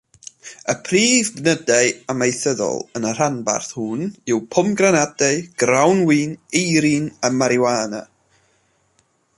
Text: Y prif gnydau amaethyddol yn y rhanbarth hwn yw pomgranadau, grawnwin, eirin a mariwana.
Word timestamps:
Y 0.73 0.75
prif 0.85 1.27
gnydau 1.47 1.91
amaethyddol 2.13 2.79
yn 2.99 3.05
y 3.09 3.11
rhanbarth 3.19 3.75
hwn 3.81 4.01
yw 4.33 4.41
pomgranadau, 4.55 5.45
grawnwin, 5.65 6.35
eirin 6.63 7.09
a 7.29 7.33
mariwana. 7.43 8.03